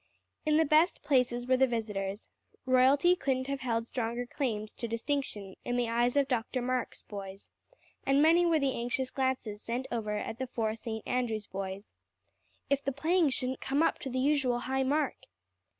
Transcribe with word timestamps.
In 0.47 0.57
the 0.57 0.65
best 0.65 1.03
places 1.03 1.45
were 1.45 1.57
the 1.57 1.67
visitors. 1.67 2.27
Royalty 2.65 3.15
couldn't 3.15 3.45
have 3.45 3.59
held 3.59 3.85
stronger 3.85 4.25
claims 4.25 4.73
to 4.73 4.87
distinction 4.87 5.57
in 5.63 5.77
the 5.77 5.89
eyes 5.89 6.15
of 6.17 6.27
Dr. 6.27 6.59
Marks' 6.59 7.03
boys; 7.03 7.49
and 8.03 8.19
many 8.19 8.43
were 8.43 8.57
the 8.57 8.73
anxious 8.73 9.11
glances 9.11 9.61
sent 9.61 9.85
over 9.91 10.17
at 10.17 10.39
the 10.39 10.47
four 10.47 10.73
St. 10.73 11.07
Andrew's 11.07 11.45
boys. 11.45 11.93
If 12.67 12.83
the 12.83 12.91
playing 12.91 13.29
shouldn't 13.29 13.61
come 13.61 13.83
up 13.83 13.99
to 13.99 14.09
the 14.09 14.17
usual 14.17 14.61
high 14.61 14.81
mark! 14.81 15.17